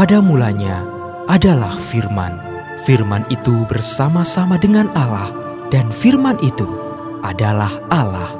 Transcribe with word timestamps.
pada 0.00 0.16
mulanya 0.24 0.80
adalah 1.28 1.76
firman. 1.76 2.32
Firman 2.88 3.20
itu 3.28 3.68
bersama-sama 3.68 4.56
dengan 4.56 4.88
Allah 4.96 5.28
dan 5.68 5.92
firman 5.92 6.40
itu 6.40 6.64
adalah 7.20 7.68
Allah. 7.92 8.32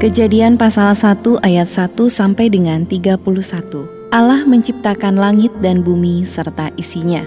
Kejadian 0.00 0.56
pasal 0.56 0.96
1 0.96 1.20
ayat 1.44 1.68
1 1.68 2.08
sampai 2.08 2.48
dengan 2.48 2.88
31. 2.88 3.95
Allah 4.14 4.46
menciptakan 4.46 5.18
langit 5.18 5.50
dan 5.58 5.82
bumi 5.82 6.22
serta 6.22 6.70
isinya. 6.78 7.26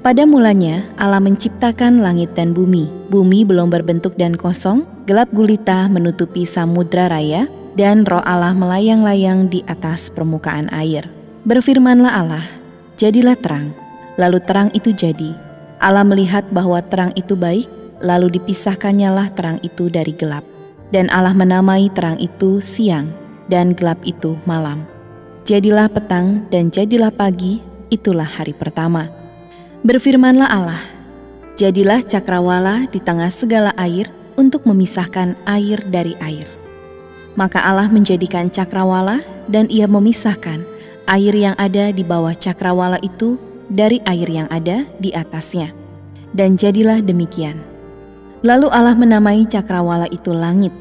Pada 0.00 0.24
mulanya 0.24 0.86
Allah 0.94 1.18
menciptakan 1.18 2.06
langit 2.06 2.38
dan 2.38 2.54
bumi. 2.54 2.86
Bumi 3.10 3.42
belum 3.42 3.66
berbentuk 3.66 4.14
dan 4.14 4.38
kosong, 4.38 4.86
gelap 5.10 5.26
gulita 5.34 5.90
menutupi 5.90 6.46
samudra 6.46 7.10
raya, 7.10 7.50
dan 7.74 8.06
roh 8.06 8.22
Allah 8.22 8.54
melayang-layang 8.54 9.50
di 9.50 9.66
atas 9.66 10.06
permukaan 10.06 10.70
air. 10.70 11.02
Berfirmanlah 11.42 12.14
Allah, 12.14 12.46
jadilah 12.94 13.34
terang. 13.34 13.74
Lalu 14.14 14.38
terang 14.46 14.70
itu 14.70 14.94
jadi, 14.94 15.34
Allah 15.82 16.06
melihat 16.06 16.46
bahwa 16.54 16.78
terang 16.86 17.10
itu 17.18 17.34
baik, 17.34 17.66
lalu 17.98 18.38
dipisahkannyalah 18.38 19.34
terang 19.34 19.58
itu 19.66 19.90
dari 19.90 20.14
gelap. 20.14 20.59
Dan 20.90 21.06
Allah 21.14 21.34
menamai 21.34 21.86
terang 21.94 22.18
itu 22.18 22.58
siang, 22.58 23.10
dan 23.46 23.74
gelap 23.74 23.98
itu 24.02 24.34
malam. 24.42 24.82
Jadilah 25.46 25.90
petang 25.90 26.46
dan 26.50 26.70
jadilah 26.70 27.14
pagi, 27.14 27.62
itulah 27.90 28.26
hari 28.26 28.54
pertama. 28.54 29.10
Berfirmanlah 29.86 30.50
Allah, 30.50 30.82
jadilah 31.54 32.02
cakrawala 32.02 32.90
di 32.90 32.98
tengah 32.98 33.30
segala 33.30 33.70
air 33.78 34.10
untuk 34.34 34.66
memisahkan 34.66 35.38
air 35.46 35.78
dari 35.86 36.18
air. 36.18 36.46
Maka 37.38 37.62
Allah 37.62 37.86
menjadikan 37.86 38.50
cakrawala 38.50 39.22
dan 39.46 39.70
ia 39.70 39.86
memisahkan 39.86 40.66
air 41.06 41.34
yang 41.34 41.54
ada 41.58 41.94
di 41.94 42.02
bawah 42.02 42.34
cakrawala 42.34 42.98
itu 43.02 43.38
dari 43.70 44.02
air 44.06 44.26
yang 44.26 44.48
ada 44.50 44.82
di 44.98 45.14
atasnya. 45.14 45.70
Dan 46.34 46.58
jadilah 46.58 47.02
demikian. 47.02 47.69
Lalu 48.40 48.72
Allah 48.72 48.96
menamai 48.96 49.44
cakrawala 49.44 50.08
itu 50.08 50.32
langit. 50.32 50.72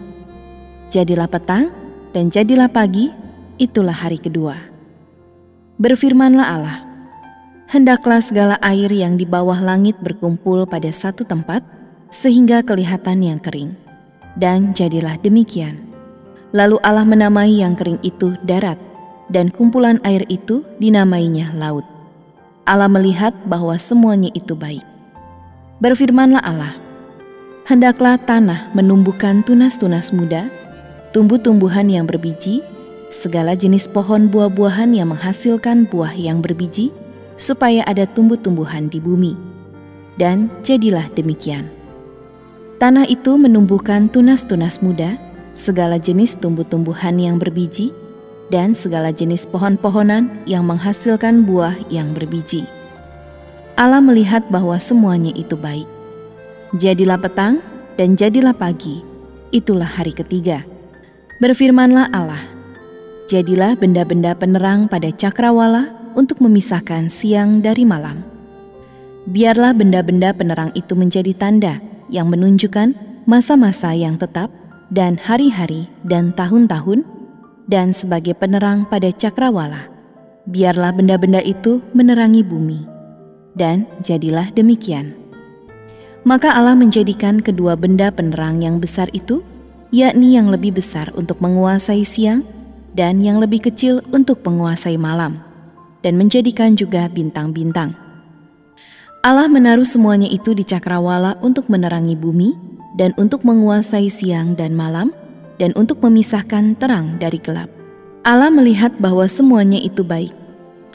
Jadilah 0.89 1.27
petang 1.27 1.75
dan 2.15 2.31
jadilah 2.31 2.71
pagi, 2.71 3.11
itulah 3.59 3.93
hari 3.93 4.15
kedua. 4.15 4.55
Berfirmanlah 5.75 6.47
Allah, 6.47 6.77
Hendaklah 7.69 8.17
segala 8.17 8.57
air 8.65 8.89
yang 8.89 9.13
di 9.13 9.29
bawah 9.29 9.61
langit 9.61 9.93
berkumpul 10.01 10.65
pada 10.65 10.89
satu 10.89 11.21
tempat, 11.21 11.61
sehingga 12.09 12.65
kelihatan 12.65 13.21
yang 13.21 13.37
kering. 13.37 13.77
Dan 14.33 14.73
jadilah 14.73 15.21
demikian. 15.21 15.77
Lalu 16.49 16.81
Allah 16.81 17.05
menamai 17.05 17.61
yang 17.61 17.77
kering 17.77 18.01
itu 18.01 18.33
darat, 18.41 18.81
dan 19.29 19.53
kumpulan 19.53 20.01
air 20.01 20.25
itu 20.33 20.65
dinamainya 20.81 21.53
laut. 21.53 21.85
Allah 22.65 22.89
melihat 22.89 23.37
bahwa 23.45 23.77
semuanya 23.77 24.33
itu 24.33 24.57
baik. 24.57 24.81
Berfirmanlah 25.77 26.41
Allah, 26.41 26.73
Hendaklah 27.69 28.17
tanah 28.17 28.73
menumbuhkan 28.73 29.45
tunas-tunas 29.45 30.09
muda, 30.09 30.49
tumbuh-tumbuhan 31.13 31.85
yang 31.85 32.09
berbiji, 32.09 32.65
segala 33.13 33.53
jenis 33.53 33.85
pohon 33.85 34.25
buah-buahan 34.25 34.89
yang 34.97 35.13
menghasilkan 35.13 35.85
buah 35.85 36.17
yang 36.17 36.41
berbiji, 36.41 36.89
supaya 37.37 37.85
ada 37.85 38.09
tumbuh-tumbuhan 38.09 38.89
di 38.89 38.97
bumi. 38.97 39.37
Dan 40.17 40.49
jadilah 40.65 41.13
demikian. 41.13 41.69
Tanah 42.81 43.05
itu 43.05 43.37
menumbuhkan 43.37 44.09
tunas-tunas 44.09 44.81
muda, 44.81 45.13
segala 45.53 46.01
jenis 46.01 46.41
tumbuh-tumbuhan 46.41 47.21
yang 47.21 47.37
berbiji, 47.37 47.93
dan 48.49 48.73
segala 48.73 49.13
jenis 49.13 49.45
pohon-pohonan 49.45 50.41
yang 50.49 50.65
menghasilkan 50.65 51.45
buah 51.45 51.77
yang 51.93 52.17
berbiji. 52.17 52.65
Allah 53.77 54.01
melihat 54.01 54.41
bahwa 54.49 54.73
semuanya 54.81 55.29
itu 55.37 55.53
baik. 55.53 55.98
Jadilah 56.77 57.17
petang 57.17 57.65
dan 57.97 58.13
jadilah 58.13 58.53
pagi, 58.53 59.01
itulah 59.49 59.89
hari 59.89 60.13
ketiga. 60.13 60.61
Berfirmanlah 61.41 62.13
Allah, 62.13 62.45
jadilah 63.25 63.73
benda-benda 63.73 64.37
penerang 64.37 64.85
pada 64.85 65.09
cakrawala 65.09 65.89
untuk 66.13 66.37
memisahkan 66.37 67.09
siang 67.09 67.65
dari 67.65 67.89
malam. 67.89 68.21
Biarlah 69.25 69.73
benda-benda 69.73 70.29
penerang 70.29 70.69
itu 70.77 70.93
menjadi 70.93 71.33
tanda 71.33 71.81
yang 72.05 72.29
menunjukkan 72.29 72.93
masa-masa 73.25 73.97
yang 73.97 74.21
tetap 74.21 74.53
dan 74.93 75.17
hari-hari 75.17 75.89
dan 76.05 76.37
tahun-tahun 76.37 77.01
dan 77.65 77.97
sebagai 77.97 78.37
penerang 78.37 78.85
pada 78.85 79.09
cakrawala. 79.09 79.89
Biarlah 80.45 80.93
benda-benda 80.93 81.41
itu 81.41 81.81
menerangi 81.97 82.45
bumi. 82.45 82.85
Dan 83.57 83.89
jadilah 84.05 84.53
demikian. 84.53 85.28
Maka 86.27 86.51
Allah 86.51 86.75
menjadikan 86.75 87.39
kedua 87.39 87.79
benda 87.79 88.11
penerang 88.11 88.59
yang 88.59 88.83
besar 88.83 89.07
itu, 89.15 89.39
yakni 89.89 90.35
yang 90.35 90.51
lebih 90.51 90.75
besar 90.75 91.09
untuk 91.15 91.39
menguasai 91.39 92.03
siang 92.03 92.43
dan 92.93 93.23
yang 93.23 93.39
lebih 93.39 93.63
kecil 93.63 94.03
untuk 94.11 94.43
menguasai 94.43 94.99
malam, 94.99 95.39
dan 96.03 96.19
menjadikan 96.19 96.75
juga 96.75 97.07
bintang-bintang. 97.07 97.95
Allah 99.19 99.51
menaruh 99.51 99.87
semuanya 99.87 100.31
itu 100.31 100.55
di 100.55 100.63
cakrawala 100.63 101.35
untuk 101.43 101.67
menerangi 101.67 102.15
bumi 102.15 102.55
dan 102.95 103.11
untuk 103.19 103.43
menguasai 103.43 104.07
siang 104.07 104.55
dan 104.55 104.75
malam, 104.75 105.11
dan 105.59 105.75
untuk 105.75 105.99
memisahkan 105.99 106.79
terang 106.79 107.19
dari 107.19 107.39
gelap. 107.39 107.67
Allah 108.23 108.51
melihat 108.51 108.95
bahwa 108.99 109.27
semuanya 109.27 109.79
itu 109.79 110.03
baik. 110.03 110.31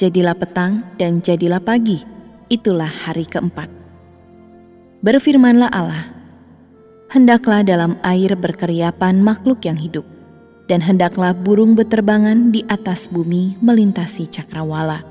Jadilah 0.00 0.36
petang 0.36 0.80
dan 0.96 1.20
jadilah 1.20 1.60
pagi. 1.60 2.00
Itulah 2.48 2.88
hari 2.88 3.28
keempat. 3.28 3.83
Berfirmanlah 5.04 5.68
Allah, 5.68 6.08
Hendaklah 7.12 7.60
dalam 7.60 8.00
air 8.00 8.32
berkeriapan 8.32 9.20
makhluk 9.20 9.60
yang 9.68 9.76
hidup, 9.76 10.08
dan 10.64 10.80
hendaklah 10.80 11.36
burung 11.36 11.76
beterbangan 11.76 12.48
di 12.48 12.64
atas 12.72 13.12
bumi 13.12 13.52
melintasi 13.60 14.24
cakrawala. 14.24 15.04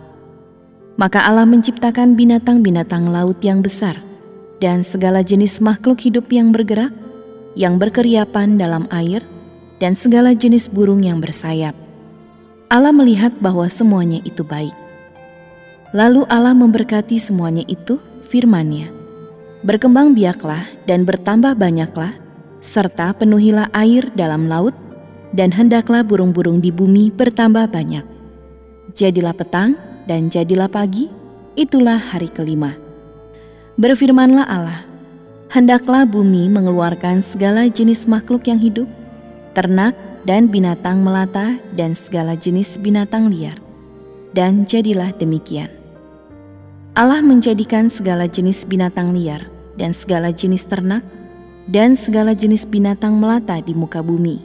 Maka 0.98 1.22
Allah 1.30 1.46
menciptakan 1.46 2.18
binatang-binatang 2.18 3.06
laut 3.06 3.38
yang 3.46 3.62
besar, 3.62 4.02
dan 4.58 4.81
segala 4.81 5.22
jenis 5.22 5.62
makhluk 5.62 6.02
hidup 6.02 6.25
yang 6.34 6.50
bergerak, 6.50 6.90
yang 7.54 7.78
berkeriapan 7.78 8.58
dalam 8.58 8.90
air, 8.90 9.22
dan 9.78 9.94
segala 9.94 10.34
jenis 10.34 10.74
burung 10.74 11.06
yang 11.06 11.22
bersayap. 11.22 11.78
Allah 12.66 12.90
melihat 12.90 13.30
bahwa 13.38 13.70
semuanya 13.70 14.25
itu 14.25 14.42
baik. 14.42 14.74
Lalu 15.94 16.25
Allah 16.34 16.58
memberkati 16.58 17.22
semuanya 17.22 17.62
itu 17.70 18.02
firman-Nya. 18.25 19.03
Berkembang 19.63 20.12
biaklah 20.12 20.68
dan 20.84 21.07
bertambah 21.07 21.56
banyaklah, 21.56 22.12
serta 22.59 23.16
penuhilah 23.16 23.72
air 23.72 24.12
dalam 24.12 24.51
laut, 24.51 24.75
dan 25.31 25.56
hendaklah 25.56 26.03
burung-burung 26.03 26.59
di 26.59 26.68
bumi 26.68 27.16
bertambah 27.16 27.72
banyak. 27.72 28.03
Jadilah 28.91 29.31
petang 29.31 29.79
dan 30.03 30.28
jadilah 30.28 30.68
pagi, 30.68 31.07
itulah 31.56 31.96
hari 31.96 32.28
kelima. 32.28 32.75
Berfirmanlah 33.79 34.44
Allah, 34.51 34.84
hendaklah 35.47 36.04
bumi 36.04 36.51
mengeluarkan 36.51 37.24
segala 37.24 37.71
jenis 37.71 38.04
makhluk 38.04 38.44
yang 38.51 38.60
hidup, 38.60 38.92
ternak 39.56 39.95
dan 40.27 40.51
binatang 40.51 41.00
melata 41.00 41.56
dan 41.71 41.95
segala 41.95 42.36
jenis 42.36 42.75
binatang 42.83 43.31
liar. 43.31 43.56
Dan 44.36 44.68
jadilah 44.68 45.15
demikian. 45.15 45.71
Allah 47.00 47.24
menjadikan 47.24 47.88
segala 47.88 48.27
jenis 48.27 48.68
binatang 48.68 49.15
liar 49.15 49.52
dan 49.80 49.92
segala 49.92 50.30
jenis 50.30 50.66
ternak 50.68 51.02
dan 51.68 51.96
segala 51.96 52.36
jenis 52.36 52.68
binatang 52.68 53.16
melata 53.16 53.60
di 53.64 53.72
muka 53.72 54.04
bumi. 54.04 54.44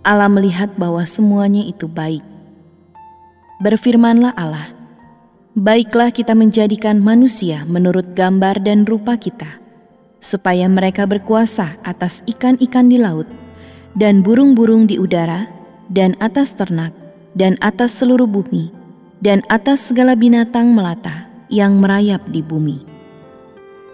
Allah 0.00 0.30
melihat 0.30 0.72
bahwa 0.80 1.04
semuanya 1.04 1.60
itu 1.66 1.84
baik. 1.84 2.24
Berfirmanlah 3.60 4.32
Allah, 4.38 4.78
Baiklah 5.58 6.14
kita 6.14 6.38
menjadikan 6.38 7.02
manusia 7.02 7.66
menurut 7.66 8.14
gambar 8.14 8.62
dan 8.62 8.86
rupa 8.86 9.18
kita, 9.18 9.58
supaya 10.22 10.70
mereka 10.70 11.02
berkuasa 11.02 11.74
atas 11.82 12.22
ikan-ikan 12.30 12.86
di 12.86 12.94
laut, 12.94 13.26
dan 13.98 14.22
burung-burung 14.22 14.86
di 14.86 15.02
udara, 15.02 15.50
dan 15.90 16.14
atas 16.22 16.54
ternak, 16.54 16.94
dan 17.34 17.58
atas 17.58 17.98
seluruh 17.98 18.30
bumi, 18.30 18.70
dan 19.18 19.42
atas 19.50 19.90
segala 19.90 20.14
binatang 20.14 20.70
melata 20.70 21.26
yang 21.50 21.82
merayap 21.82 22.22
di 22.30 22.38
bumi. 22.38 22.87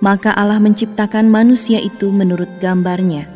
Maka 0.05 0.37
Allah 0.37 0.61
menciptakan 0.61 1.33
manusia 1.33 1.81
itu 1.81 2.12
menurut 2.12 2.53
gambarnya. 2.61 3.33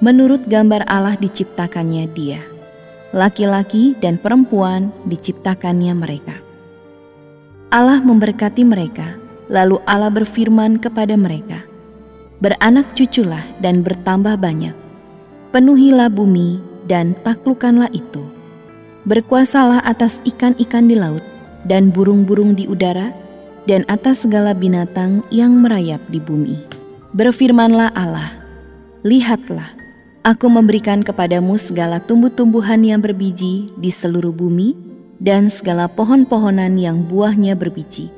menurut 0.00 0.48
gambar 0.48 0.88
Allah 0.88 1.14
diciptakannya 1.20 2.08
dia. 2.16 2.40
Laki-laki 3.12 3.94
dan 4.00 4.16
perempuan 4.16 4.88
diciptakannya 5.04 5.92
mereka. 5.92 6.40
Allah 7.68 8.00
memberkati 8.00 8.64
mereka, 8.64 9.14
lalu 9.52 9.78
Allah 9.84 10.10
berfirman 10.10 10.80
kepada 10.80 11.14
mereka, 11.14 11.62
Beranak 12.40 12.96
cuculah 12.96 13.44
dan 13.60 13.84
bertambah 13.84 14.40
banyak, 14.40 14.72
penuhilah 15.52 16.08
bumi 16.08 16.56
dan 16.88 17.12
taklukkanlah 17.20 17.92
itu. 17.92 18.24
Berkuasalah 19.04 19.84
atas 19.84 20.24
ikan-ikan 20.24 20.88
di 20.88 20.96
laut 20.96 21.20
dan 21.68 21.92
burung-burung 21.92 22.56
di 22.56 22.64
udara, 22.64 23.12
dan 23.68 23.84
atas 23.88 24.24
segala 24.24 24.56
binatang 24.56 25.24
yang 25.28 25.60
merayap 25.60 26.00
di 26.08 26.22
bumi. 26.22 26.56
Berfirmanlah 27.16 27.92
Allah, 27.98 28.30
Lihatlah, 29.02 29.80
Aku 30.20 30.52
memberikan 30.52 31.00
kepadamu 31.00 31.56
segala 31.56 31.96
tumbuh-tumbuhan 31.96 32.84
yang 32.84 33.00
berbiji 33.00 33.72
di 33.80 33.88
seluruh 33.88 34.36
bumi 34.36 34.76
dan 35.16 35.48
segala 35.48 35.88
pohon-pohonan 35.88 36.76
yang 36.76 37.08
buahnya 37.08 37.56
berbiji. 37.56 38.12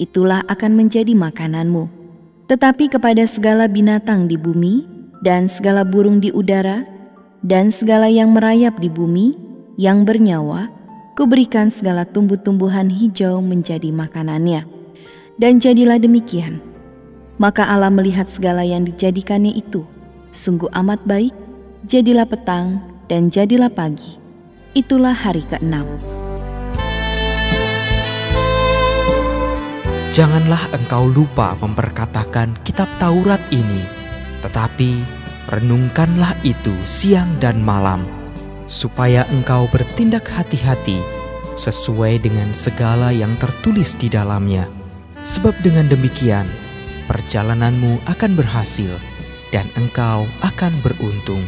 Itulah 0.00 0.40
akan 0.48 0.72
menjadi 0.72 1.12
makananmu. 1.12 1.84
Tetapi 2.48 2.88
kepada 2.88 3.28
segala 3.28 3.68
binatang 3.68 4.24
di 4.24 4.40
bumi 4.40 4.88
dan 5.20 5.44
segala 5.52 5.84
burung 5.84 6.16
di 6.16 6.32
udara 6.32 6.88
dan 7.44 7.68
segala 7.68 8.08
yang 8.08 8.32
merayap 8.32 8.80
di 8.80 8.88
bumi 8.88 9.36
yang 9.76 10.08
bernyawa, 10.08 10.72
kuberikan 11.14 11.70
segala 11.70 12.02
tumbuh-tumbuhan 12.04 12.90
hijau 12.90 13.38
menjadi 13.40 13.90
makanannya. 13.94 14.66
Dan 15.34 15.58
jadilah 15.58 15.98
demikian. 15.98 16.62
Maka 17.38 17.66
Allah 17.66 17.90
melihat 17.90 18.30
segala 18.30 18.62
yang 18.62 18.86
dijadikannya 18.86 19.50
itu, 19.58 19.82
Sungguh 20.34 20.66
amat 20.74 20.98
baik, 21.06 21.30
jadilah 21.86 22.26
petang 22.26 22.82
dan 23.06 23.30
jadilah 23.30 23.70
pagi. 23.70 24.18
Itulah 24.74 25.14
hari 25.14 25.46
keenam. 25.46 25.86
Janganlah 30.10 30.74
engkau 30.74 31.06
lupa 31.06 31.54
memperkatakan 31.62 32.58
kitab 32.66 32.90
Taurat 32.98 33.38
ini, 33.54 33.86
tetapi 34.42 34.98
renungkanlah 35.54 36.34
itu 36.42 36.74
siang 36.82 37.30
dan 37.38 37.62
malam, 37.62 38.02
supaya 38.66 39.28
engkau 39.30 39.68
bertindak 39.70 40.24
hati-hati 40.28 41.00
sesuai 41.54 42.22
dengan 42.22 42.50
segala 42.50 43.14
yang 43.14 43.30
tertulis 43.38 43.94
di 43.94 44.10
dalamnya. 44.10 44.66
Sebab 45.24 45.54
dengan 45.64 45.88
demikian, 45.88 46.44
perjalananmu 47.08 48.02
akan 48.10 48.32
berhasil 48.36 48.92
dan 49.54 49.64
engkau 49.78 50.26
akan 50.42 50.72
beruntung. 50.82 51.40